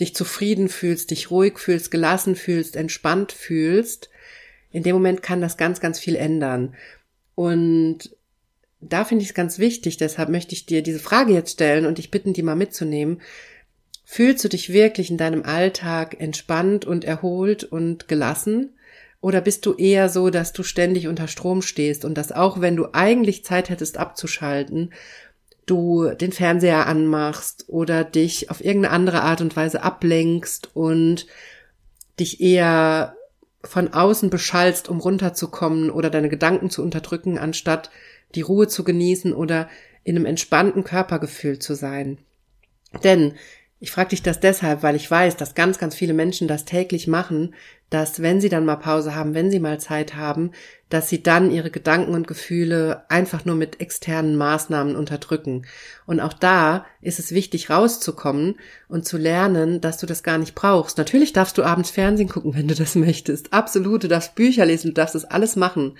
dich 0.00 0.14
zufrieden 0.14 0.68
fühlst, 0.68 1.10
dich 1.10 1.30
ruhig 1.30 1.58
fühlst, 1.58 1.90
gelassen 1.90 2.36
fühlst, 2.36 2.76
entspannt 2.76 3.32
fühlst, 3.32 4.10
in 4.70 4.82
dem 4.82 4.94
Moment 4.94 5.22
kann 5.22 5.40
das 5.40 5.56
ganz, 5.56 5.80
ganz 5.80 5.98
viel 5.98 6.16
ändern. 6.16 6.74
Und 7.34 8.16
da 8.80 9.04
finde 9.04 9.22
ich 9.22 9.30
es 9.30 9.34
ganz 9.34 9.58
wichtig, 9.58 9.96
deshalb 9.96 10.28
möchte 10.28 10.54
ich 10.54 10.66
dir 10.66 10.82
diese 10.82 11.00
Frage 11.00 11.32
jetzt 11.32 11.52
stellen 11.52 11.86
und 11.86 11.98
dich 11.98 12.10
bitten, 12.10 12.32
die 12.32 12.42
mal 12.42 12.54
mitzunehmen. 12.54 13.20
Fühlst 14.04 14.44
du 14.44 14.48
dich 14.48 14.72
wirklich 14.72 15.10
in 15.10 15.18
deinem 15.18 15.42
Alltag 15.42 16.20
entspannt 16.20 16.84
und 16.84 17.04
erholt 17.04 17.64
und 17.64 18.08
gelassen? 18.08 18.74
Oder 19.20 19.40
bist 19.40 19.66
du 19.66 19.74
eher 19.74 20.08
so, 20.08 20.30
dass 20.30 20.52
du 20.52 20.62
ständig 20.62 21.08
unter 21.08 21.26
Strom 21.26 21.60
stehst 21.60 22.04
und 22.04 22.14
dass 22.16 22.30
auch 22.30 22.60
wenn 22.60 22.76
du 22.76 22.88
eigentlich 22.92 23.44
Zeit 23.44 23.68
hättest 23.68 23.98
abzuschalten 23.98 24.92
du 25.70 26.10
den 26.10 26.32
Fernseher 26.32 26.86
anmachst 26.86 27.64
oder 27.68 28.04
dich 28.04 28.50
auf 28.50 28.64
irgendeine 28.64 28.94
andere 28.94 29.22
Art 29.22 29.40
und 29.40 29.54
Weise 29.56 29.82
ablenkst 29.82 30.74
und 30.74 31.26
dich 32.18 32.40
eher 32.40 33.16
von 33.62 33.92
außen 33.92 34.30
beschallst, 34.30 34.88
um 34.88 35.00
runterzukommen 35.00 35.90
oder 35.90 36.10
deine 36.10 36.28
Gedanken 36.28 36.70
zu 36.70 36.82
unterdrücken, 36.82 37.38
anstatt 37.38 37.90
die 38.34 38.42
Ruhe 38.42 38.68
zu 38.68 38.84
genießen 38.84 39.32
oder 39.32 39.68
in 40.04 40.16
einem 40.16 40.26
entspannten 40.26 40.84
Körpergefühl 40.84 41.58
zu 41.58 41.74
sein. 41.74 42.18
Denn 43.04 43.34
ich 43.80 43.92
frage 43.92 44.10
dich 44.10 44.22
das 44.22 44.40
deshalb, 44.40 44.82
weil 44.82 44.96
ich 44.96 45.08
weiß, 45.08 45.36
dass 45.36 45.54
ganz, 45.54 45.78
ganz 45.78 45.94
viele 45.94 46.12
Menschen 46.12 46.48
das 46.48 46.64
täglich 46.64 47.06
machen, 47.06 47.54
dass 47.90 48.20
wenn 48.20 48.40
sie 48.40 48.48
dann 48.48 48.66
mal 48.66 48.76
Pause 48.76 49.14
haben, 49.14 49.34
wenn 49.34 49.50
sie 49.50 49.60
mal 49.60 49.80
Zeit 49.80 50.14
haben, 50.14 50.50
dass 50.88 51.08
sie 51.08 51.22
dann 51.22 51.50
ihre 51.50 51.70
Gedanken 51.70 52.14
und 52.14 52.26
Gefühle 52.26 53.04
einfach 53.08 53.44
nur 53.44 53.54
mit 53.54 53.80
externen 53.80 54.36
Maßnahmen 54.36 54.96
unterdrücken. 54.96 55.64
Und 56.06 56.20
auch 56.20 56.32
da 56.32 56.86
ist 57.00 57.18
es 57.18 57.32
wichtig, 57.32 57.70
rauszukommen 57.70 58.56
und 58.88 59.06
zu 59.06 59.16
lernen, 59.16 59.80
dass 59.80 59.98
du 59.98 60.06
das 60.06 60.22
gar 60.22 60.38
nicht 60.38 60.54
brauchst. 60.54 60.98
Natürlich 60.98 61.32
darfst 61.32 61.56
du 61.56 61.62
abends 61.62 61.90
Fernsehen 61.90 62.28
gucken, 62.28 62.54
wenn 62.56 62.68
du 62.68 62.74
das 62.74 62.94
möchtest. 62.94 63.52
Absolut, 63.52 64.02
du 64.04 64.08
darfst 64.08 64.34
Bücher 64.34 64.66
lesen, 64.66 64.88
du 64.88 64.94
darfst 64.94 65.14
das 65.14 65.24
alles 65.24 65.56
machen. 65.56 65.96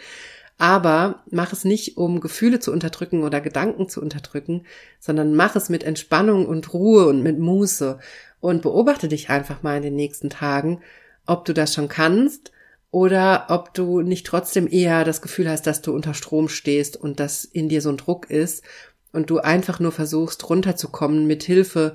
Aber 0.58 1.22
mach 1.30 1.52
es 1.52 1.64
nicht, 1.64 1.96
um 1.96 2.20
Gefühle 2.20 2.58
zu 2.58 2.72
unterdrücken 2.72 3.22
oder 3.22 3.40
Gedanken 3.40 3.88
zu 3.88 4.02
unterdrücken, 4.02 4.66
sondern 4.98 5.36
mach 5.36 5.54
es 5.54 5.68
mit 5.68 5.84
Entspannung 5.84 6.46
und 6.46 6.74
Ruhe 6.74 7.06
und 7.06 7.22
mit 7.22 7.38
Muße 7.38 7.98
und 8.40 8.62
beobachte 8.62 9.06
dich 9.06 9.30
einfach 9.30 9.62
mal 9.62 9.76
in 9.76 9.84
den 9.84 9.96
nächsten 9.96 10.30
Tagen, 10.30 10.80
ob 11.26 11.44
du 11.44 11.54
das 11.54 11.74
schon 11.74 11.88
kannst 11.88 12.50
oder 12.90 13.46
ob 13.50 13.72
du 13.72 14.00
nicht 14.00 14.26
trotzdem 14.26 14.66
eher 14.66 15.04
das 15.04 15.22
Gefühl 15.22 15.48
hast, 15.48 15.66
dass 15.66 15.80
du 15.80 15.94
unter 15.94 16.14
Strom 16.14 16.48
stehst 16.48 16.96
und 16.96 17.20
dass 17.20 17.44
in 17.44 17.68
dir 17.68 17.80
so 17.80 17.90
ein 17.90 17.96
Druck 17.96 18.28
ist 18.28 18.64
und 19.12 19.30
du 19.30 19.38
einfach 19.38 19.78
nur 19.78 19.92
versuchst 19.92 20.48
runterzukommen 20.48 21.26
mit 21.26 21.44
Hilfe 21.44 21.94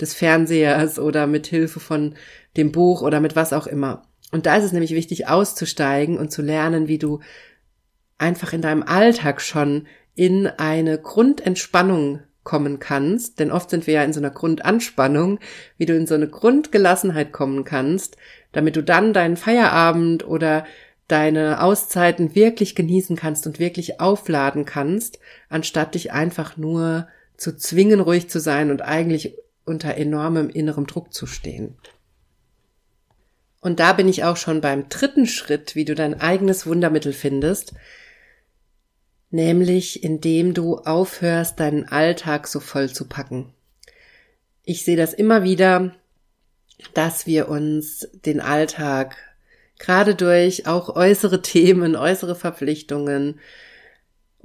des 0.00 0.14
Fernsehers 0.14 0.98
oder 0.98 1.26
mit 1.26 1.46
Hilfe 1.48 1.80
von 1.80 2.14
dem 2.56 2.70
Buch 2.70 3.02
oder 3.02 3.20
mit 3.20 3.34
was 3.34 3.52
auch 3.52 3.66
immer. 3.66 4.02
Und 4.30 4.46
da 4.46 4.56
ist 4.56 4.64
es 4.64 4.72
nämlich 4.72 4.92
wichtig 4.92 5.28
auszusteigen 5.28 6.18
und 6.18 6.30
zu 6.30 6.42
lernen, 6.42 6.86
wie 6.86 6.98
du 6.98 7.20
einfach 8.18 8.52
in 8.52 8.62
deinem 8.62 8.82
Alltag 8.82 9.40
schon 9.40 9.86
in 10.14 10.46
eine 10.46 10.98
Grundentspannung 10.98 12.20
kommen 12.44 12.78
kannst, 12.78 13.40
denn 13.40 13.50
oft 13.50 13.70
sind 13.70 13.86
wir 13.86 13.94
ja 13.94 14.04
in 14.04 14.12
so 14.12 14.20
einer 14.20 14.30
Grundanspannung, 14.30 15.40
wie 15.78 15.86
du 15.86 15.94
in 15.94 16.06
so 16.06 16.14
eine 16.14 16.28
Grundgelassenheit 16.28 17.32
kommen 17.32 17.64
kannst, 17.64 18.16
damit 18.52 18.76
du 18.76 18.82
dann 18.82 19.12
deinen 19.12 19.36
Feierabend 19.36 20.26
oder 20.26 20.64
deine 21.08 21.62
Auszeiten 21.62 22.34
wirklich 22.34 22.74
genießen 22.74 23.16
kannst 23.16 23.46
und 23.46 23.58
wirklich 23.58 24.00
aufladen 24.00 24.64
kannst, 24.64 25.18
anstatt 25.48 25.94
dich 25.94 26.12
einfach 26.12 26.56
nur 26.56 27.08
zu 27.36 27.56
zwingen, 27.56 28.00
ruhig 28.00 28.30
zu 28.30 28.40
sein 28.40 28.70
und 28.70 28.80
eigentlich 28.82 29.36
unter 29.64 29.96
enormem 29.96 30.48
innerem 30.48 30.86
Druck 30.86 31.12
zu 31.12 31.26
stehen. 31.26 31.76
Und 33.60 33.80
da 33.80 33.92
bin 33.92 34.08
ich 34.08 34.24
auch 34.24 34.36
schon 34.36 34.60
beim 34.60 34.88
dritten 34.88 35.26
Schritt, 35.26 35.74
wie 35.74 35.84
du 35.84 35.94
dein 35.94 36.20
eigenes 36.20 36.66
Wundermittel 36.66 37.12
findest, 37.12 37.74
nämlich 39.30 40.02
indem 40.02 40.54
du 40.54 40.78
aufhörst, 40.78 41.60
deinen 41.60 41.88
Alltag 41.88 42.46
so 42.46 42.60
voll 42.60 42.90
zu 42.90 43.06
packen. 43.06 43.52
Ich 44.64 44.84
sehe 44.84 44.96
das 44.96 45.12
immer 45.12 45.42
wieder, 45.42 45.94
dass 46.94 47.26
wir 47.26 47.48
uns 47.48 48.08
den 48.24 48.40
Alltag 48.40 49.16
gerade 49.78 50.14
durch 50.14 50.66
auch 50.66 50.94
äußere 50.94 51.42
Themen, 51.42 51.96
äußere 51.96 52.34
Verpflichtungen 52.34 53.40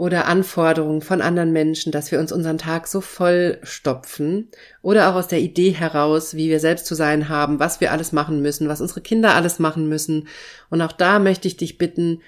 oder 0.02 0.26
Anforderungen 0.26 1.02
von 1.02 1.22
anderen 1.22 1.52
Menschen, 1.52 1.92
dass 1.92 2.12
wir 2.12 2.20
uns 2.20 2.32
unseren 2.32 2.58
Tag 2.58 2.88
so 2.88 3.02
voll 3.02 3.60
stopfen 3.62 4.50
oder 4.82 5.10
auch 5.10 5.16
aus 5.16 5.28
der 5.28 5.42
Idee 5.42 5.72
heraus, 5.72 6.34
wie 6.34 6.50
wir 6.50 6.60
selbst 6.60 6.88
zu 6.88 6.96
sein 6.96 7.30
haben, 7.30 7.60
was 7.60 7.82
wir 7.82 7.92
alles 7.92 8.12
machen 8.12 8.42
müssen, 8.42 8.68
was 8.68 8.82
unsere 8.82 9.02
Kinder 9.02 9.36
alles 9.36 9.60
machen 9.60 9.88
müssen. 9.90 10.28
Und 10.72 10.82
auch 10.82 10.92
da 10.92 11.20
möchte 11.20 11.48
ich 11.48 11.56
dich 11.56 11.78
bitten, 11.78 12.22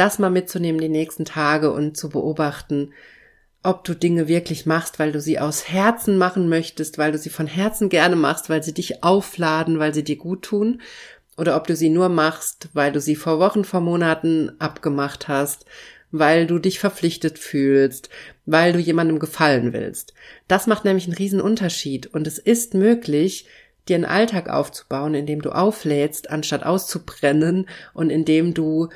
das 0.00 0.18
mal 0.18 0.30
mitzunehmen 0.30 0.80
die 0.80 0.88
nächsten 0.88 1.24
Tage 1.24 1.70
und 1.72 1.96
zu 1.96 2.08
beobachten, 2.08 2.92
ob 3.62 3.84
du 3.84 3.94
Dinge 3.94 4.28
wirklich 4.28 4.64
machst, 4.64 4.98
weil 4.98 5.12
du 5.12 5.20
sie 5.20 5.38
aus 5.38 5.68
Herzen 5.68 6.16
machen 6.16 6.48
möchtest, 6.48 6.96
weil 6.96 7.12
du 7.12 7.18
sie 7.18 7.28
von 7.28 7.46
Herzen 7.46 7.90
gerne 7.90 8.16
machst, 8.16 8.48
weil 8.48 8.62
sie 8.62 8.72
dich 8.72 9.04
aufladen, 9.04 9.78
weil 9.78 9.92
sie 9.92 10.02
dir 10.02 10.16
gut 10.16 10.42
tun, 10.42 10.80
oder 11.36 11.56
ob 11.56 11.66
du 11.66 11.76
sie 11.76 11.90
nur 11.90 12.08
machst, 12.08 12.68
weil 12.72 12.92
du 12.92 13.00
sie 13.00 13.16
vor 13.16 13.38
Wochen, 13.38 13.64
vor 13.64 13.80
Monaten 13.80 14.52
abgemacht 14.58 15.28
hast, 15.28 15.66
weil 16.10 16.46
du 16.46 16.58
dich 16.58 16.78
verpflichtet 16.78 17.38
fühlst, 17.38 18.08
weil 18.46 18.72
du 18.72 18.78
jemandem 18.78 19.18
gefallen 19.18 19.72
willst. 19.72 20.14
Das 20.48 20.66
macht 20.66 20.84
nämlich 20.84 21.04
einen 21.04 21.16
riesen 21.16 21.40
Unterschied 21.40 22.06
und 22.06 22.26
es 22.26 22.38
ist 22.38 22.74
möglich, 22.74 23.46
dir 23.88 23.96
einen 23.96 24.04
Alltag 24.04 24.48
aufzubauen, 24.48 25.14
in 25.14 25.26
dem 25.26 25.42
du 25.42 25.50
auflädst, 25.50 26.30
anstatt 26.30 26.64
auszubrennen 26.64 27.68
und 27.94 28.10
in 28.10 28.24
dem 28.24 28.54
du 28.54 28.88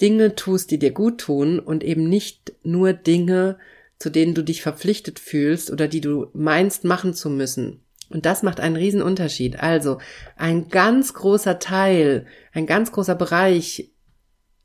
Dinge 0.00 0.34
tust, 0.34 0.70
die 0.70 0.78
dir 0.78 0.92
gut 0.92 1.18
tun 1.18 1.58
und 1.58 1.82
eben 1.82 2.08
nicht 2.08 2.52
nur 2.62 2.92
Dinge, 2.92 3.58
zu 3.98 4.10
denen 4.10 4.34
du 4.34 4.42
dich 4.42 4.62
verpflichtet 4.62 5.18
fühlst 5.18 5.70
oder 5.70 5.88
die 5.88 6.00
du 6.00 6.28
meinst 6.34 6.84
machen 6.84 7.14
zu 7.14 7.30
müssen. 7.30 7.80
Und 8.08 8.26
das 8.26 8.42
macht 8.42 8.60
einen 8.60 8.76
riesen 8.76 9.02
Unterschied. 9.02 9.60
Also 9.60 9.98
ein 10.36 10.68
ganz 10.68 11.14
großer 11.14 11.58
Teil, 11.58 12.26
ein 12.52 12.66
ganz 12.66 12.92
großer 12.92 13.14
Bereich 13.14 13.90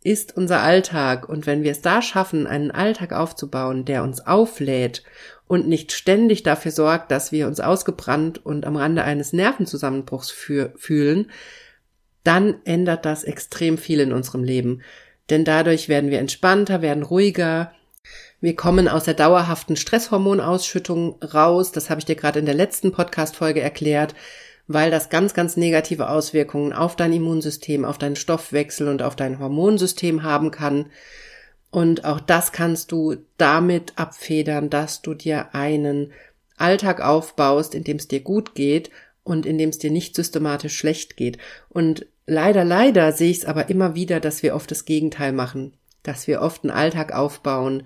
ist 0.04 0.36
unser 0.36 0.62
Alltag. 0.62 1.30
Und 1.30 1.48
wenn 1.48 1.64
wir 1.64 1.72
es 1.72 1.82
da 1.82 2.02
schaffen, 2.02 2.46
einen 2.46 2.72
Alltag 2.72 3.14
aufzubauen, 3.14 3.86
der 3.86 4.04
uns 4.04 4.26
auflädt 4.26 5.04
und 5.48 5.68
nicht 5.68 5.92
ständig 5.92 6.44
dafür 6.44 6.72
sorgt, 6.72 7.12
dass 7.12 7.32
wir 7.32 7.48
uns 7.48 7.60
ausgebrannt 7.60 8.44
und 8.46 8.66
am 8.66 8.76
Rande 8.76 9.04
eines 9.04 9.34
Nervenzusammenbruchs 9.34 10.32
fühlen, 10.32 11.32
dann 12.24 12.56
ändert 12.66 13.06
das 13.06 13.24
extrem 13.24 13.78
viel 13.78 14.00
in 14.00 14.14
unserem 14.14 14.44
Leben. 14.44 14.82
Denn 15.32 15.44
dadurch 15.44 15.90
werden 15.90 16.12
wir 16.12 16.20
entspannter, 16.20 16.84
werden 16.84 17.02
ruhiger, 17.02 17.72
wir 18.40 18.56
kommen 18.56 18.88
aus 18.88 19.06
der 19.06 19.14
dauerhaften 19.16 19.76
Stresshormonausschüttung 19.76 21.22
raus. 21.24 21.72
Das 21.72 21.90
habe 21.90 22.00
ich 22.00 22.06
dir 22.06 22.16
gerade 22.16 22.40
in 22.40 22.46
der 22.46 22.56
letzten 22.56 22.92
Podcast-Folge 22.92 23.62
erklärt 23.62 24.14
weil 24.74 24.92
das 24.92 25.10
ganz, 25.10 25.34
ganz 25.34 25.58
negative 25.58 26.10
Auswirkungen 26.10 26.74
auf 26.74 26.96
dein 26.96 27.14
Immunsystem, 27.14 27.86
auf 27.86 27.98
deinen 27.98 28.16
Stoffwechsel 28.16 28.88
und 28.88 29.02
auf 29.02 29.16
dein 29.16 29.40
Hormonsystem 29.40 30.24
haben 30.24 30.52
kann. 30.52 30.88
Und 31.70 32.06
auch 32.06 32.20
das 32.20 32.52
kannst 32.52 32.92
du 32.92 33.16
damit 33.38 33.94
abfedern, 33.96 34.70
dass 34.70 35.02
du 35.02 35.14
dir 35.14 35.56
einen 35.56 36.12
Alltag 36.58 37.02
aufbaust, 37.02 37.76
in 37.76 37.84
dem 37.84 37.98
es 37.98 38.08
dir 38.08 38.20
gut 38.20 38.56
geht 38.56 38.92
und 39.24 39.46
in 39.46 39.58
dem 39.58 39.70
es 39.70 39.80
dir 39.80 39.92
nicht 39.92 40.16
systematisch 40.16 40.78
schlecht 40.78 41.16
geht. 41.18 41.38
Und 41.70 42.06
leider, 42.26 42.64
leider 42.64 43.12
sehe 43.12 43.32
ich 43.32 43.40
es 43.40 43.46
aber 43.46 43.70
immer 43.70 43.96
wieder, 43.96 44.20
dass 44.20 44.44
wir 44.44 44.56
oft 44.56 44.72
das 44.72 44.86
Gegenteil 44.86 45.32
machen, 45.32 45.74
dass 46.04 46.28
wir 46.28 46.42
oft 46.42 46.64
einen 46.64 46.72
Alltag 46.72 47.14
aufbauen, 47.14 47.84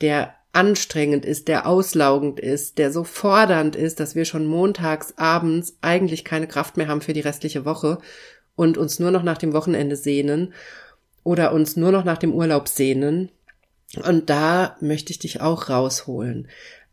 der 0.00 0.34
anstrengend 0.52 1.26
ist, 1.26 1.48
der 1.48 1.66
auslaugend 1.66 2.40
ist, 2.40 2.78
der 2.78 2.90
so 2.90 3.04
fordernd 3.04 3.76
ist, 3.76 4.00
dass 4.00 4.14
wir 4.14 4.24
schon 4.24 4.46
montags 4.46 5.12
abends 5.18 5.76
eigentlich 5.82 6.24
keine 6.24 6.46
Kraft 6.46 6.78
mehr 6.78 6.88
haben 6.88 7.02
für 7.02 7.12
die 7.12 7.20
restliche 7.20 7.66
Woche 7.66 7.98
und 8.54 8.78
uns 8.78 8.98
nur 8.98 9.10
noch 9.10 9.22
nach 9.22 9.36
dem 9.36 9.52
Wochenende 9.52 9.96
sehnen 9.96 10.54
oder 11.24 11.52
uns 11.52 11.76
nur 11.76 11.92
noch 11.92 12.04
nach 12.04 12.18
dem 12.18 12.32
Urlaub 12.32 12.68
sehnen. 12.68 13.30
Und 14.02 14.30
da 14.30 14.76
möchte 14.80 15.10
ich 15.10 15.18
dich 15.18 15.40
auch 15.40 15.68
rausholen. 15.68 16.48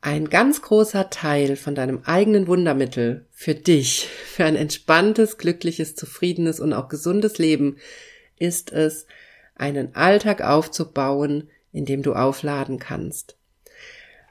Ein 0.06 0.30
ganz 0.30 0.62
großer 0.62 1.10
Teil 1.12 1.56
von 1.56 1.76
deinem 1.76 2.02
eigenen 2.04 2.48
Wundermittel 2.48 3.26
für 3.32 3.56
dich, 3.56 4.10
für 4.26 4.44
ein 4.44 4.58
entspanntes, 4.58 5.38
glückliches, 5.38 5.96
zufriedenes 5.96 6.60
und 6.60 6.74
auch 6.74 6.90
gesundes 6.90 7.38
Leben 7.38 7.78
ist 8.38 8.74
es, 8.74 9.08
einen 9.56 9.96
Alltag 9.96 10.42
aufzubauen, 10.42 11.50
in 11.72 11.86
dem 11.86 12.04
du 12.04 12.16
aufladen 12.16 12.80
kannst. 12.80 13.38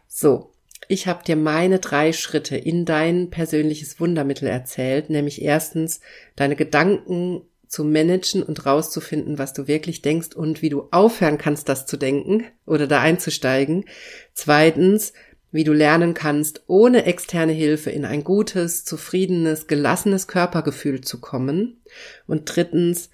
So, 0.09 0.52
ich 0.88 1.07
habe 1.07 1.25
dir 1.25 1.37
meine 1.37 1.79
drei 1.79 2.12
Schritte 2.12 2.59
in 2.59 2.85
dein 2.85 3.31
persönliches 3.31 3.99
Wundermittel 3.99 4.49
erzählt, 4.49 5.09
nämlich 5.09 5.41
erstens 5.41 6.00
deine 6.37 6.55
Gedanken 6.55 7.47
zu 7.67 7.83
managen 7.83 8.43
und 8.43 8.67
rauszufinden, 8.67 9.38
was 9.38 9.55
du 9.55 9.67
wirklich 9.69 10.02
denkst 10.02 10.37
und 10.37 10.61
wie 10.61 10.69
du 10.69 10.88
aufhören 10.91 11.38
kannst, 11.38 11.71
das 11.71 11.87
zu 11.87 11.97
denken 11.97 12.45
oder 12.67 12.87
da 12.87 13.00
einzusteigen. 13.00 13.87
Zweitens, 14.35 15.14
wie 15.52 15.64
du 15.64 15.73
lernen 15.73 16.14
kannst, 16.14 16.62
ohne 16.66 17.04
externe 17.04 17.52
Hilfe 17.52 17.90
in 17.90 18.06
ein 18.06 18.25
gutes, 18.25 18.85
zufriedenes, 18.85 19.66
gelassenes 19.66 20.26
Körpergefühl 20.26 21.02
zu 21.02 21.20
kommen. 21.20 21.81
Und 22.27 22.44
drittens, 22.46 23.11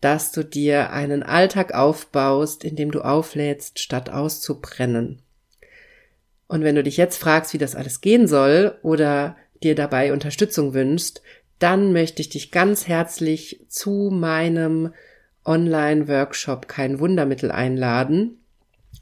dass 0.00 0.32
du 0.32 0.44
dir 0.44 0.92
einen 0.92 1.22
Alltag 1.22 1.72
aufbaust, 1.72 2.64
in 2.64 2.74
dem 2.74 2.90
du 2.90 3.02
auflädst, 3.02 3.78
statt 3.78 4.10
auszubrennen. 4.10 5.22
Und 6.48 6.64
wenn 6.64 6.74
du 6.74 6.82
dich 6.82 6.96
jetzt 6.96 7.18
fragst, 7.18 7.54
wie 7.54 7.58
das 7.58 7.76
alles 7.76 8.00
gehen 8.00 8.26
soll 8.26 8.76
oder 8.82 9.36
dir 9.62 9.76
dabei 9.76 10.12
Unterstützung 10.12 10.74
wünschst, 10.74 11.22
dann 11.60 11.92
möchte 11.92 12.22
ich 12.22 12.30
dich 12.30 12.50
ganz 12.50 12.88
herzlich 12.88 13.64
zu 13.68 14.10
meinem 14.12 14.92
Online-Workshop 15.44 16.66
Kein 16.66 16.98
Wundermittel 16.98 17.52
einladen. 17.52 18.38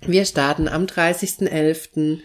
Wir 0.03 0.25
starten 0.25 0.69
am 0.69 0.85
30.11 0.85 2.19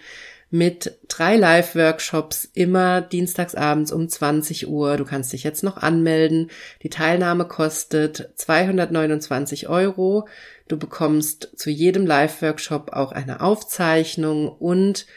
mit 0.53 0.99
drei 1.07 1.35
Live-Workshops, 1.35 2.47
immer 2.53 3.01
dienstagsabends 3.01 3.91
um 3.91 4.07
20 4.07 4.67
Uhr. 4.67 4.97
Du 4.97 5.03
kannst 5.03 5.33
dich 5.33 5.43
jetzt 5.43 5.63
noch 5.63 5.77
anmelden. 5.77 6.51
Die 6.83 6.91
Teilnahme 6.91 7.45
kostet 7.45 8.29
229 8.35 9.67
Euro. 9.67 10.27
Du 10.67 10.77
bekommst 10.77 11.49
zu 11.55 11.71
jedem 11.71 12.05
Live-Workshop 12.05 12.93
auch 12.93 13.11
eine 13.11 13.41
Aufzeichnung 13.41 14.47
und 14.47 15.07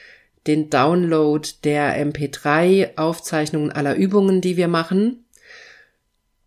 den 0.46 0.70
Download 0.70 1.46
der 1.64 2.02
MP3-Aufzeichnungen 2.02 3.70
aller 3.70 3.94
Übungen, 3.94 4.40
die 4.40 4.56
wir 4.56 4.68
machen. 4.68 5.25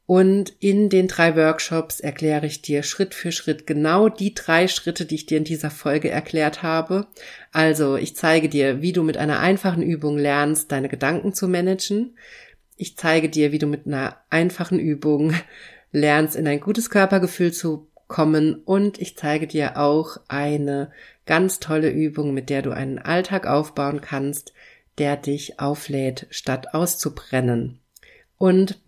Und 0.09 0.53
in 0.59 0.89
den 0.89 1.07
drei 1.07 1.35
Workshops 1.35 1.99
erkläre 1.99 2.47
ich 2.47 2.63
dir 2.63 2.81
Schritt 2.81 3.13
für 3.13 3.31
Schritt 3.31 3.67
genau 3.67 4.09
die 4.09 4.33
drei 4.33 4.67
Schritte, 4.67 5.05
die 5.05 5.13
ich 5.13 5.27
dir 5.27 5.37
in 5.37 5.43
dieser 5.43 5.69
Folge 5.69 6.09
erklärt 6.09 6.63
habe. 6.63 7.05
Also 7.51 7.95
ich 7.95 8.15
zeige 8.15 8.49
dir, 8.49 8.81
wie 8.81 8.91
du 8.91 9.03
mit 9.03 9.17
einer 9.17 9.39
einfachen 9.39 9.83
Übung 9.83 10.17
lernst, 10.17 10.71
deine 10.71 10.89
Gedanken 10.89 11.35
zu 11.35 11.47
managen. 11.47 12.17
Ich 12.75 12.97
zeige 12.97 13.29
dir, 13.29 13.51
wie 13.51 13.59
du 13.59 13.67
mit 13.67 13.85
einer 13.85 14.17
einfachen 14.31 14.79
Übung 14.79 15.35
lernst, 15.91 16.35
in 16.35 16.47
ein 16.47 16.59
gutes 16.59 16.89
Körpergefühl 16.89 17.53
zu 17.53 17.87
kommen 18.07 18.63
und 18.65 18.99
ich 18.99 19.15
zeige 19.15 19.45
dir 19.45 19.77
auch 19.77 20.17
eine 20.27 20.91
ganz 21.27 21.59
tolle 21.59 21.91
Übung, 21.91 22.33
mit 22.33 22.49
der 22.49 22.63
du 22.63 22.71
einen 22.71 22.97
Alltag 22.97 23.45
aufbauen 23.45 24.01
kannst, 24.01 24.53
der 24.97 25.17
dich 25.17 25.59
auflädt, 25.59 26.25
statt 26.31 26.73
auszubrennen. 26.73 27.77
Und 28.39 28.79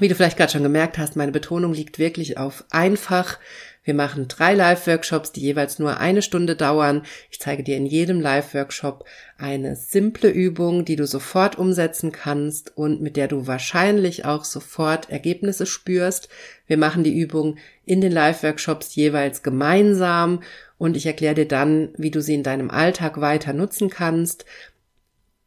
wie 0.00 0.08
du 0.08 0.14
vielleicht 0.14 0.36
gerade 0.36 0.52
schon 0.52 0.62
gemerkt 0.62 0.98
hast, 0.98 1.16
meine 1.16 1.32
Betonung 1.32 1.72
liegt 1.72 1.98
wirklich 1.98 2.38
auf 2.38 2.64
einfach. 2.70 3.38
Wir 3.86 3.94
machen 3.94 4.26
drei 4.26 4.54
Live-Workshops, 4.54 5.30
die 5.30 5.42
jeweils 5.42 5.78
nur 5.78 6.00
eine 6.00 6.20
Stunde 6.20 6.56
dauern. 6.56 7.02
Ich 7.30 7.38
zeige 7.38 7.62
dir 7.62 7.76
in 7.76 7.86
jedem 7.86 8.20
Live-Workshop 8.20 9.04
eine 9.38 9.76
simple 9.76 10.28
Übung, 10.28 10.84
die 10.84 10.96
du 10.96 11.06
sofort 11.06 11.56
umsetzen 11.56 12.10
kannst 12.10 12.76
und 12.76 13.00
mit 13.00 13.16
der 13.16 13.28
du 13.28 13.46
wahrscheinlich 13.46 14.24
auch 14.24 14.44
sofort 14.44 15.08
Ergebnisse 15.08 15.66
spürst. 15.66 16.28
Wir 16.66 16.78
machen 16.78 17.04
die 17.04 17.16
Übung 17.16 17.58
in 17.84 18.00
den 18.00 18.10
Live-Workshops 18.10 18.96
jeweils 18.96 19.44
gemeinsam 19.44 20.42
und 20.78 20.96
ich 20.96 21.06
erkläre 21.06 21.36
dir 21.36 21.48
dann, 21.48 21.90
wie 21.96 22.10
du 22.10 22.20
sie 22.20 22.34
in 22.34 22.42
deinem 22.42 22.70
Alltag 22.70 23.20
weiter 23.20 23.52
nutzen 23.52 23.88
kannst. 23.88 24.46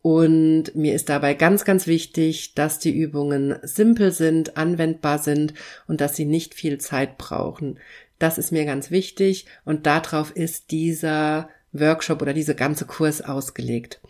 Und 0.02 0.76
mir 0.76 0.96
ist 0.96 1.10
dabei 1.10 1.34
ganz, 1.34 1.66
ganz 1.66 1.86
wichtig, 1.86 2.56
dass 2.56 2.80
die 2.80 2.98
Übungen 2.98 3.58
simpel 3.64 4.12
sind, 4.12 4.56
anwendbar 4.56 5.20
sind 5.20 5.54
und 5.88 6.00
dass 6.00 6.16
sie 6.16 6.26
nicht 6.26 6.54
viel 6.54 6.78
Zeit 6.78 7.18
brauchen. 7.18 7.80
Das 8.18 8.38
ist 8.38 8.52
mir 8.52 8.66
ganz 8.66 8.92
wichtig 8.92 9.46
und 9.66 9.86
darauf 9.86 10.32
ist 10.32 10.72
dieser 10.72 11.50
Workshop 11.72 12.22
oder 12.22 12.34
diese 12.34 12.56
ganze 12.56 12.86
Kurs 12.86 13.22
ausgelegt. 13.22 14.02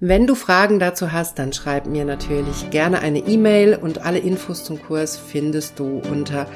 Wenn 0.00 0.26
du 0.26 0.34
Fragen 0.34 0.78
dazu 0.78 1.12
hast, 1.12 1.38
dann 1.38 1.52
schreib 1.52 1.86
mir 1.86 2.04
natürlich 2.04 2.70
gerne 2.70 3.00
eine 3.00 3.20
E-Mail 3.20 3.76
und 3.76 4.04
alle 4.04 4.18
Infos 4.18 4.64
zum 4.64 4.82
Kurs 4.82 5.16
findest 5.16 5.78
du 5.78 6.02
unter 6.10 6.46